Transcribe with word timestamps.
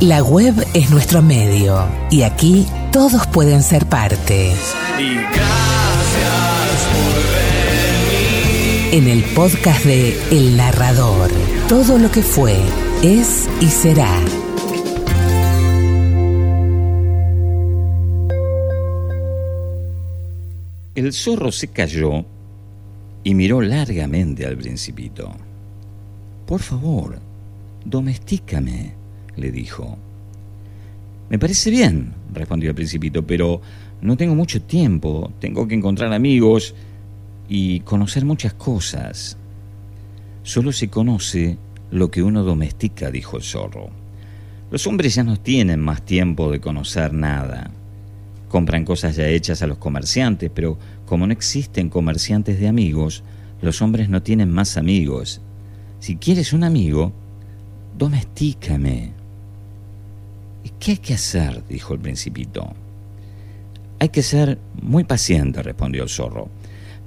La 0.00 0.22
web 0.22 0.54
es 0.74 0.90
nuestro 0.90 1.22
medio 1.22 1.86
y 2.10 2.22
aquí 2.22 2.66
todos 2.90 3.26
pueden 3.28 3.62
ser 3.62 3.86
parte. 3.86 4.52
Y 4.98 5.14
gracias 5.14 6.88
por 6.92 7.14
venir. 7.32 8.94
En 8.94 9.08
el 9.08 9.22
podcast 9.34 9.84
de 9.84 10.18
El 10.32 10.56
Narrador, 10.56 11.30
todo 11.68 11.96
lo 11.98 12.10
que 12.10 12.22
fue, 12.22 12.58
es 13.02 13.48
y 13.60 13.66
será. 13.66 14.20
El 20.96 21.12
zorro 21.12 21.52
se 21.52 21.68
cayó 21.68 22.24
y 23.22 23.34
miró 23.34 23.60
largamente 23.60 24.44
al 24.44 24.56
principito. 24.56 25.32
Por 26.46 26.60
favor, 26.60 27.20
domestícame, 27.84 29.03
le 29.36 29.50
dijo. 29.50 29.98
Me 31.30 31.38
parece 31.38 31.70
bien, 31.70 32.14
respondió 32.32 32.70
el 32.70 32.76
principito, 32.76 33.26
pero 33.26 33.60
no 34.02 34.16
tengo 34.16 34.34
mucho 34.34 34.62
tiempo, 34.62 35.32
tengo 35.40 35.66
que 35.66 35.74
encontrar 35.74 36.12
amigos 36.12 36.74
y 37.48 37.80
conocer 37.80 38.24
muchas 38.24 38.54
cosas. 38.54 39.36
Solo 40.42 40.72
se 40.72 40.88
conoce 40.88 41.56
lo 41.90 42.10
que 42.10 42.22
uno 42.22 42.42
domestica, 42.42 43.10
dijo 43.10 43.36
el 43.36 43.42
zorro. 43.42 43.88
Los 44.70 44.86
hombres 44.86 45.14
ya 45.14 45.24
no 45.24 45.36
tienen 45.38 45.80
más 45.80 46.02
tiempo 46.02 46.50
de 46.50 46.60
conocer 46.60 47.12
nada. 47.12 47.70
Compran 48.48 48.84
cosas 48.84 49.16
ya 49.16 49.28
hechas 49.28 49.62
a 49.62 49.66
los 49.66 49.78
comerciantes, 49.78 50.50
pero 50.54 50.78
como 51.06 51.26
no 51.26 51.32
existen 51.32 51.88
comerciantes 51.88 52.60
de 52.60 52.68
amigos, 52.68 53.22
los 53.62 53.80
hombres 53.82 54.08
no 54.08 54.22
tienen 54.22 54.50
más 54.50 54.76
amigos. 54.76 55.40
Si 55.98 56.16
quieres 56.16 56.52
un 56.52 56.64
amigo, 56.64 57.12
domestícame. 57.96 59.23
¿Y 60.64 60.70
qué 60.80 60.92
hay 60.92 60.96
que 60.96 61.14
hacer? 61.14 61.62
dijo 61.68 61.94
el 61.94 62.00
principito. 62.00 62.72
Hay 64.00 64.08
que 64.08 64.22
ser 64.22 64.58
muy 64.82 65.04
paciente, 65.04 65.62
respondió 65.62 66.02
el 66.02 66.08
zorro. 66.08 66.48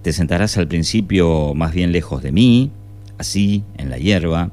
Te 0.04 0.14
sentarás 0.14 0.58
al 0.58 0.68
principio 0.68 1.54
más 1.54 1.74
bien 1.74 1.92
lejos 1.92 2.24
de 2.24 2.32
mí, 2.32 2.72
así, 3.18 3.64
en 3.78 3.90
la 3.90 3.98
hierba. 3.98 4.52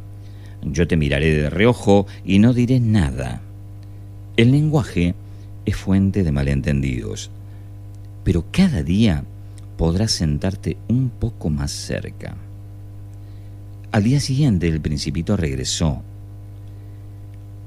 Yo 0.62 0.88
te 0.88 0.96
miraré 0.96 1.34
de 1.34 1.50
reojo 1.50 2.06
y 2.24 2.38
no 2.38 2.54
diré 2.54 2.80
nada. 2.80 3.42
El 4.36 4.50
lenguaje 4.50 5.14
es 5.66 5.76
fuente 5.76 6.24
de 6.24 6.32
malentendidos, 6.32 7.30
pero 8.24 8.44
cada 8.50 8.82
día 8.82 9.24
podrás 9.76 10.12
sentarte 10.12 10.76
un 10.88 11.10
poco 11.10 11.50
más 11.50 11.70
cerca. 11.70 12.36
Al 13.92 14.02
día 14.02 14.18
siguiente 14.18 14.66
el 14.66 14.80
principito 14.80 15.36
regresó. 15.36 16.02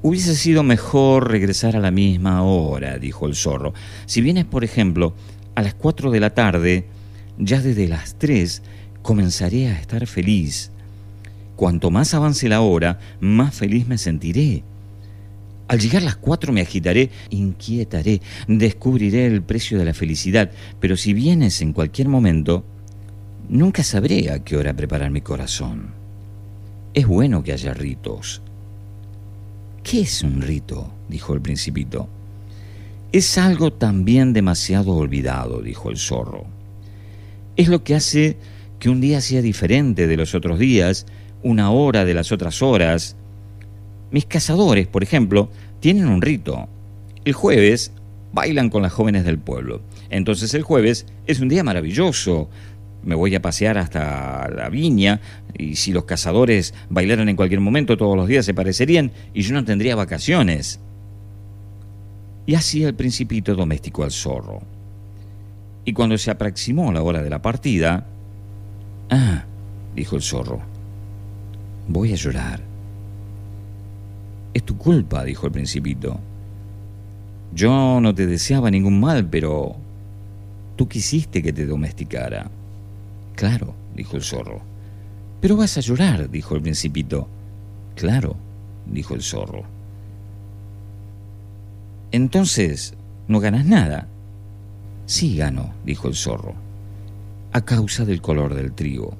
Hubiese 0.00 0.36
sido 0.36 0.62
mejor 0.62 1.30
regresar 1.30 1.74
a 1.74 1.80
la 1.80 1.90
misma 1.90 2.42
hora, 2.42 2.98
dijo 2.98 3.26
el 3.26 3.34
zorro. 3.34 3.74
Si 4.06 4.20
vienes, 4.20 4.44
por 4.44 4.62
ejemplo, 4.62 5.14
a 5.56 5.62
las 5.62 5.74
cuatro 5.74 6.12
de 6.12 6.20
la 6.20 6.34
tarde, 6.34 6.86
ya 7.36 7.60
desde 7.60 7.88
las 7.88 8.14
tres 8.14 8.62
comenzaré 9.02 9.68
a 9.68 9.80
estar 9.80 10.06
feliz. 10.06 10.70
Cuanto 11.56 11.90
más 11.90 12.14
avance 12.14 12.48
la 12.48 12.60
hora, 12.60 13.00
más 13.20 13.56
feliz 13.56 13.88
me 13.88 13.98
sentiré. 13.98 14.62
Al 15.66 15.80
llegar 15.80 16.02
las 16.02 16.16
cuatro 16.16 16.52
me 16.52 16.60
agitaré, 16.60 17.10
inquietaré, 17.30 18.22
descubriré 18.46 19.26
el 19.26 19.42
precio 19.42 19.78
de 19.78 19.84
la 19.84 19.94
felicidad, 19.94 20.52
pero 20.78 20.96
si 20.96 21.12
vienes 21.12 21.60
en 21.60 21.72
cualquier 21.72 22.08
momento, 22.08 22.64
nunca 23.48 23.82
sabré 23.82 24.30
a 24.30 24.44
qué 24.44 24.56
hora 24.56 24.74
preparar 24.74 25.10
mi 25.10 25.20
corazón. 25.20 25.90
Es 26.94 27.06
bueno 27.06 27.42
que 27.42 27.52
haya 27.52 27.74
ritos. 27.74 28.42
¿Qué 29.82 30.00
es 30.02 30.22
un 30.22 30.42
rito? 30.42 30.92
dijo 31.08 31.34
el 31.34 31.40
principito. 31.40 32.08
Es 33.12 33.38
algo 33.38 33.72
también 33.72 34.32
demasiado 34.32 34.92
olvidado, 34.94 35.62
dijo 35.62 35.90
el 35.90 35.96
zorro. 35.96 36.44
Es 37.56 37.68
lo 37.68 37.82
que 37.82 37.94
hace 37.94 38.36
que 38.78 38.90
un 38.90 39.00
día 39.00 39.20
sea 39.20 39.42
diferente 39.42 40.06
de 40.06 40.16
los 40.16 40.34
otros 40.34 40.58
días, 40.58 41.06
una 41.42 41.70
hora 41.70 42.04
de 42.04 42.14
las 42.14 42.32
otras 42.32 42.62
horas, 42.62 43.16
mis 44.10 44.24
cazadores, 44.24 44.86
por 44.86 45.02
ejemplo, 45.02 45.50
tienen 45.80 46.08
un 46.08 46.22
rito. 46.22 46.68
El 47.24 47.34
jueves 47.34 47.92
bailan 48.32 48.70
con 48.70 48.82
las 48.82 48.92
jóvenes 48.92 49.24
del 49.24 49.38
pueblo. 49.38 49.82
Entonces 50.10 50.54
el 50.54 50.62
jueves 50.62 51.06
es 51.26 51.40
un 51.40 51.48
día 51.48 51.64
maravilloso. 51.64 52.48
Me 53.02 53.14
voy 53.14 53.34
a 53.34 53.42
pasear 53.42 53.78
hasta 53.78 54.48
la 54.48 54.68
viña 54.68 55.20
y 55.56 55.76
si 55.76 55.92
los 55.92 56.04
cazadores 56.04 56.74
bailaran 56.90 57.28
en 57.28 57.36
cualquier 57.36 57.60
momento 57.60 57.96
todos 57.96 58.16
los 58.16 58.26
días 58.28 58.44
se 58.44 58.54
parecerían 58.54 59.12
y 59.32 59.42
yo 59.42 59.54
no 59.54 59.64
tendría 59.64 59.94
vacaciones. 59.96 60.80
Y 62.46 62.54
así 62.54 62.82
el 62.82 62.94
principito 62.94 63.54
domesticó 63.54 64.04
al 64.04 64.10
zorro. 64.10 64.62
Y 65.84 65.92
cuando 65.92 66.18
se 66.18 66.30
aproximó 66.30 66.92
la 66.92 67.02
hora 67.02 67.22
de 67.22 67.30
la 67.30 67.40
partida, 67.40 68.06
ah, 69.10 69.44
dijo 69.94 70.16
el 70.16 70.22
zorro, 70.22 70.60
voy 71.88 72.12
a 72.12 72.16
llorar. 72.16 72.60
Es 74.54 74.62
tu 74.64 74.76
culpa, 74.76 75.24
dijo 75.24 75.46
el 75.46 75.52
principito. 75.52 76.18
Yo 77.54 78.00
no 78.00 78.14
te 78.14 78.26
deseaba 78.26 78.70
ningún 78.70 79.00
mal, 79.00 79.26
pero 79.26 79.76
tú 80.76 80.88
quisiste 80.88 81.42
que 81.42 81.52
te 81.52 81.66
domesticara. 81.66 82.50
Claro, 83.38 83.72
dijo 83.94 84.16
el 84.16 84.24
zorro. 84.24 84.60
Pero 85.40 85.56
vas 85.56 85.78
a 85.78 85.80
llorar, 85.80 86.28
dijo 86.28 86.56
el 86.56 86.62
principito. 86.62 87.28
Claro, 87.94 88.34
dijo 88.84 89.14
el 89.14 89.22
zorro. 89.22 89.62
Entonces, 92.10 92.94
¿no 93.28 93.38
ganas 93.38 93.64
nada? 93.64 94.08
Sí 95.06 95.36
gano, 95.36 95.72
dijo 95.86 96.08
el 96.08 96.16
zorro, 96.16 96.54
a 97.52 97.60
causa 97.64 98.04
del 98.04 98.20
color 98.20 98.56
del 98.56 98.72
trigo. 98.72 99.16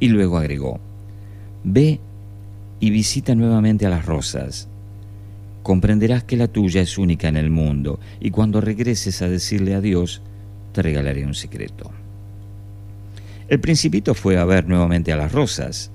Y 0.00 0.08
luego 0.08 0.38
agregó, 0.38 0.80
ve 1.64 2.00
y 2.80 2.88
visita 2.88 3.34
nuevamente 3.34 3.84
a 3.84 3.90
las 3.90 4.06
rosas. 4.06 4.68
Comprenderás 5.62 6.24
que 6.24 6.38
la 6.38 6.48
tuya 6.48 6.80
es 6.80 6.96
única 6.96 7.28
en 7.28 7.36
el 7.36 7.50
mundo 7.50 8.00
y 8.20 8.30
cuando 8.30 8.62
regreses 8.62 9.20
a 9.20 9.28
decirle 9.28 9.74
adiós, 9.74 10.22
te 10.72 10.80
regalaré 10.80 11.26
un 11.26 11.34
secreto. 11.34 11.92
El 13.48 13.60
principito 13.60 14.14
fue 14.14 14.38
a 14.38 14.44
ver 14.44 14.68
nuevamente 14.68 15.12
a 15.12 15.16
las 15.16 15.32
rosas. 15.32 15.90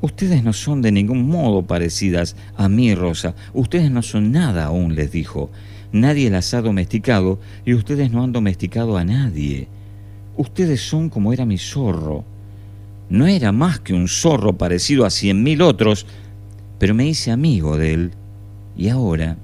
Ustedes 0.00 0.44
no 0.44 0.52
son 0.52 0.82
de 0.82 0.92
ningún 0.92 1.26
modo 1.28 1.62
parecidas 1.62 2.36
a 2.56 2.68
mí, 2.68 2.94
Rosa. 2.94 3.34
Ustedes 3.52 3.90
no 3.90 4.02
son 4.02 4.32
nada 4.32 4.66
aún, 4.66 4.94
les 4.94 5.10
dijo. 5.10 5.50
Nadie 5.92 6.30
las 6.30 6.52
ha 6.54 6.60
domesticado 6.60 7.38
y 7.64 7.74
ustedes 7.74 8.10
no 8.10 8.22
han 8.22 8.32
domesticado 8.32 8.96
a 8.96 9.04
nadie. 9.04 9.68
Ustedes 10.36 10.80
son 10.80 11.08
como 11.08 11.32
era 11.32 11.46
mi 11.46 11.58
zorro 11.58 12.24
no 13.08 13.26
era 13.26 13.52
más 13.52 13.80
que 13.80 13.92
un 13.92 14.08
zorro 14.08 14.54
parecido 14.54 15.04
a 15.04 15.10
cien 15.10 15.42
mil 15.42 15.62
otros, 15.62 16.06
pero 16.78 16.94
me 16.94 17.06
hice 17.06 17.30
amigo 17.30 17.76
de 17.76 17.94
él 17.94 18.10
y 18.76 18.88
ahora 18.88 19.36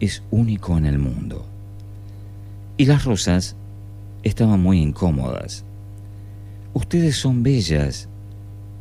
es 0.00 0.22
único 0.30 0.76
en 0.76 0.86
el 0.86 0.98
mundo. 0.98 1.46
Y 2.76 2.84
las 2.84 3.04
rosas 3.04 3.56
estaban 4.22 4.60
muy 4.60 4.80
incómodas. 4.80 5.64
Ustedes 6.72 7.16
son 7.16 7.42
bellas, 7.42 8.08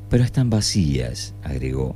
pero 0.10 0.24
están 0.24 0.52
vacías, 0.52 1.34
agregó. 1.42 1.96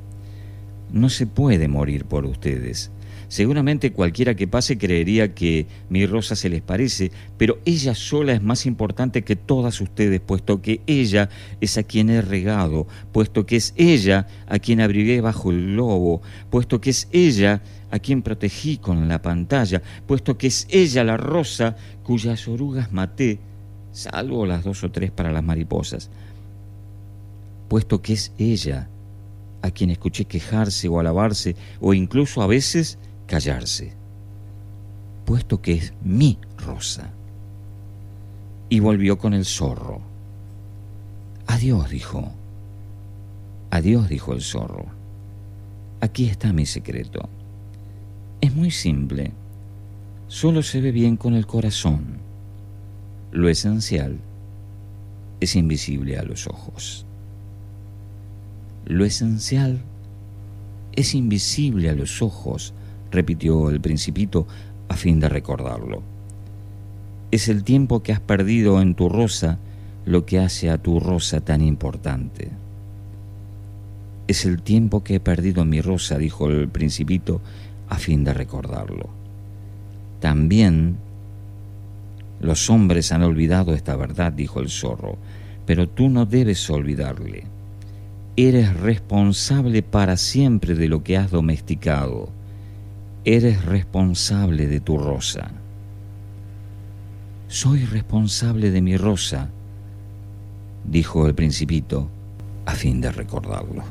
No 0.92 1.10
se 1.10 1.28
puede 1.28 1.68
morir 1.68 2.06
por 2.06 2.26
ustedes. 2.26 2.92
Seguramente 3.28 3.94
cualquiera 3.94 4.36
que 4.36 4.48
pase 4.48 4.78
creería 4.78 5.34
que 5.34 5.68
mi 5.90 6.06
rosa 6.06 6.36
se 6.36 6.50
les 6.50 6.62
parece, 6.62 7.12
pero 7.38 7.60
ella 7.66 7.94
sola 7.94 8.34
es 8.34 8.42
más 8.42 8.66
importante 8.66 9.24
que 9.24 9.36
todas 9.36 9.82
ustedes, 9.82 10.20
puesto 10.20 10.62
que 10.62 10.82
ella 10.88 11.30
es 11.62 11.78
a 11.78 11.84
quien 11.84 12.10
he 12.10 12.22
regado, 12.22 12.88
puesto 13.12 13.46
que 13.46 13.56
es 13.56 13.74
ella 13.76 14.28
a 14.48 14.60
quien 14.60 14.82
abrigué 14.82 15.22
bajo 15.22 15.52
el 15.52 15.76
lobo, 15.76 16.22
puesto 16.50 16.82
que 16.82 16.90
es 16.92 17.08
ella 17.12 17.62
a 17.92 18.00
quien 18.00 18.24
protegí 18.24 18.78
con 18.78 19.08
la 19.08 19.22
pantalla, 19.22 19.82
puesto 20.08 20.38
que 20.38 20.48
es 20.48 20.68
ella 20.70 21.04
la 21.04 21.18
rosa 21.18 21.76
cuyas 22.04 22.48
orugas 22.48 22.92
maté, 22.92 23.40
salvo 23.94 24.46
las 24.46 24.66
dos 24.66 24.84
o 24.84 24.92
tres 24.92 25.12
para 25.12 25.32
las 25.32 25.44
mariposas, 25.44 26.10
puesto 27.70 28.02
que 28.02 28.14
es 28.14 28.34
ella 28.38 28.90
a 29.62 29.72
quien 29.72 29.92
escuché 29.92 30.26
quejarse 30.26 30.90
o 30.90 31.00
alabarse, 31.00 31.56
o 31.80 31.94
incluso 31.94 32.42
a 32.42 32.48
veces 32.48 32.98
callarse, 33.28 33.94
puesto 35.26 35.62
que 35.62 35.74
es 35.74 35.94
mi 36.04 36.38
rosa. 36.58 37.12
Y 38.68 38.80
volvió 38.82 39.18
con 39.18 39.34
el 39.34 39.46
zorro. 39.46 40.02
Adiós, 41.48 41.90
dijo. 41.90 42.32
Adiós, 43.70 44.10
dijo 44.10 44.34
el 44.34 44.42
zorro. 44.42 44.86
Aquí 46.02 46.28
está 46.28 46.52
mi 46.52 46.66
secreto. 46.66 47.30
Es 48.42 48.54
muy 48.54 48.72
simple. 48.72 49.32
Solo 50.28 50.64
se 50.64 50.82
ve 50.82 50.92
bien 50.92 51.16
con 51.16 51.36
el 51.36 51.46
corazón. 51.46 52.18
Lo 53.34 53.50
esencial 53.50 54.20
es 55.40 55.56
invisible 55.56 56.20
a 56.20 56.24
los 56.24 56.46
ojos. 56.46 57.04
Lo 58.86 59.06
esencial 59.06 59.82
es 60.92 61.16
invisible 61.16 61.90
a 61.90 61.96
los 61.96 62.22
ojos, 62.22 62.76
repitió 63.10 63.72
el 63.72 63.82
principito 63.82 64.46
a 64.88 64.96
fin 64.96 65.20
de 65.20 65.30
recordarlo. 65.30 66.04
Es 67.32 67.48
el 67.48 67.64
tiempo 67.64 68.04
que 68.04 68.14
has 68.14 68.20
perdido 68.20 68.80
en 68.80 68.94
tu 68.94 69.10
rosa 69.10 69.58
lo 70.06 70.28
que 70.28 70.38
hace 70.38 70.70
a 70.70 70.78
tu 70.78 71.00
rosa 71.00 71.42
tan 71.42 71.64
importante. 71.64 72.52
Es 74.28 74.46
el 74.46 74.62
tiempo 74.62 75.04
que 75.04 75.16
he 75.16 75.20
perdido 75.20 75.64
en 75.64 75.70
mi 75.70 75.82
rosa, 75.82 76.20
dijo 76.20 76.52
el 76.52 76.68
principito 76.68 77.42
a 77.90 77.98
fin 77.98 78.24
de 78.26 78.36
recordarlo. 78.36 79.10
También 80.20 80.98
los 82.44 82.70
hombres 82.70 83.12
han 83.12 83.24
olvidado 83.24 83.74
esta 83.74 83.96
verdad, 83.96 84.34
dijo 84.34 84.60
el 84.60 84.70
zorro, 84.70 85.18
pero 85.66 85.88
tú 85.88 86.10
no 86.10 86.26
debes 86.26 86.70
olvidarle. 86.70 87.46
Eres 88.36 88.76
responsable 88.76 89.82
para 89.82 90.18
siempre 90.18 90.76
de 90.76 90.90
lo 90.90 91.04
que 91.04 91.18
has 91.18 91.32
domesticado. 91.32 92.30
Eres 93.24 93.64
responsable 93.64 94.68
de 94.68 94.82
tu 94.82 94.98
rosa. 94.98 95.52
Soy 97.48 97.86
responsable 97.86 98.72
de 98.72 98.82
mi 98.82 98.98
rosa, 98.98 99.50
dijo 100.84 101.28
el 101.28 101.36
principito, 101.36 102.10
a 102.66 102.74
fin 102.74 103.00
de 103.00 103.12
recordarlo. 103.12 103.84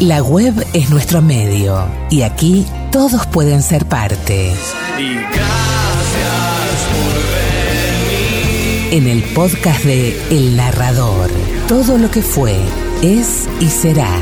La 0.00 0.22
web 0.22 0.54
es 0.74 0.90
nuestro 0.90 1.22
medio 1.22 1.86
y 2.10 2.22
aquí 2.22 2.66
todos 2.90 3.26
pueden 3.26 3.62
ser 3.62 3.86
parte. 3.86 4.52
Y 4.98 5.16
En 8.90 9.06
el 9.06 9.22
podcast 9.22 9.84
de 9.84 10.20
El 10.30 10.56
Narrador, 10.56 11.30
todo 11.68 11.96
lo 11.96 12.10
que 12.10 12.22
fue, 12.22 12.56
es 13.02 13.48
y 13.60 13.68
será. 13.68 14.20